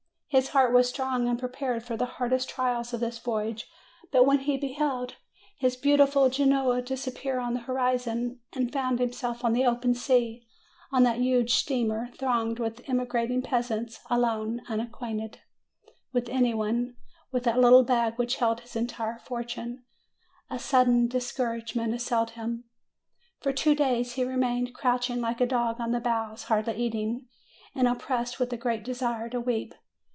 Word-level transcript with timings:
His 0.33 0.47
heart 0.51 0.71
was 0.71 0.87
strong 0.87 1.27
and 1.27 1.37
prepared 1.37 1.83
for 1.83 1.97
the 1.97 2.05
hardest 2.05 2.49
trials 2.49 2.93
of 2.93 3.01
this 3.01 3.19
voyage; 3.19 3.69
but 4.13 4.25
when 4.25 4.39
he 4.39 4.55
be 4.55 4.71
held 4.71 5.15
his 5.57 5.75
beautiful 5.75 6.29
Genoa 6.29 6.81
disappear 6.81 7.37
on 7.37 7.53
the 7.53 7.59
horizon, 7.59 8.39
and 8.53 8.71
found 8.71 8.99
himself 8.99 9.43
on 9.43 9.51
the 9.51 9.65
open 9.65 9.93
sea 9.93 10.47
on 10.89 11.03
that 11.03 11.19
huge 11.19 11.53
steamer 11.55 12.11
thronged 12.17 12.59
with 12.59 12.81
emigrating 12.87 13.41
peasants, 13.41 13.99
alone, 14.09 14.61
unacquainted 14.69 15.33
258 15.83 15.93
MAY 15.93 15.93
with 16.13 16.29
any 16.29 16.53
one, 16.53 16.95
with 17.33 17.43
that 17.43 17.59
little 17.59 17.83
bag 17.83 18.15
which 18.17 18.37
held 18.37 18.61
his 18.61 18.77
entire 18.77 19.19
fortune, 19.19 19.83
a 20.49 20.57
sudden 20.57 21.09
discouragement 21.09 21.93
assailed 21.93 22.29
him. 22.29 22.63
For 23.41 23.51
two 23.51 23.75
days 23.75 24.13
he 24.13 24.23
remained 24.23 24.73
crouching 24.73 25.19
like 25.19 25.41
a 25.41 25.45
dog 25.45 25.81
on 25.81 25.91
the 25.91 25.99
bows, 25.99 26.43
hardly 26.43 26.77
eating, 26.77 27.27
and 27.75 27.85
oppressed 27.85 28.39
with 28.39 28.53
a 28.53 28.57
great 28.57 28.85
de 28.85 28.95
sire 28.95 29.27
to 29.27 29.41
weep. 29.41 29.75